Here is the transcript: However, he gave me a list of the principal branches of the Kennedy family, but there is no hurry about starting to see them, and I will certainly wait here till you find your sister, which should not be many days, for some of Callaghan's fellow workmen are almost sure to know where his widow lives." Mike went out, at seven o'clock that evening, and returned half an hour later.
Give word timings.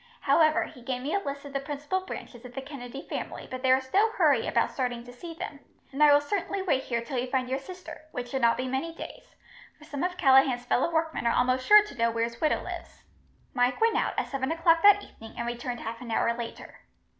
However, 0.21 0.63
he 0.63 0.81
gave 0.81 1.03
me 1.03 1.13
a 1.13 1.19
list 1.19 1.45
of 1.45 1.53
the 1.53 1.59
principal 1.59 1.99
branches 2.07 2.43
of 2.43 2.55
the 2.55 2.61
Kennedy 2.63 3.07
family, 3.07 3.47
but 3.51 3.61
there 3.61 3.77
is 3.77 3.93
no 3.93 4.09
hurry 4.13 4.47
about 4.47 4.71
starting 4.71 5.03
to 5.03 5.13
see 5.13 5.35
them, 5.35 5.59
and 5.91 6.01
I 6.01 6.11
will 6.11 6.19
certainly 6.19 6.63
wait 6.63 6.85
here 6.85 7.01
till 7.01 7.19
you 7.19 7.29
find 7.29 7.47
your 7.47 7.59
sister, 7.59 8.01
which 8.11 8.29
should 8.31 8.41
not 8.41 8.57
be 8.57 8.67
many 8.67 8.95
days, 8.95 9.35
for 9.77 9.83
some 9.83 10.03
of 10.03 10.17
Callaghan's 10.17 10.65
fellow 10.65 10.91
workmen 10.91 11.27
are 11.27 11.35
almost 11.35 11.67
sure 11.67 11.83
to 11.85 11.95
know 11.99 12.09
where 12.09 12.23
his 12.23 12.41
widow 12.41 12.63
lives." 12.63 13.03
Mike 13.53 13.79
went 13.79 13.95
out, 13.95 14.17
at 14.17 14.29
seven 14.29 14.51
o'clock 14.51 14.81
that 14.81 15.03
evening, 15.03 15.35
and 15.37 15.45
returned 15.45 15.81
half 15.81 16.01
an 16.01 16.09
hour 16.09 16.33
later. 16.35 16.79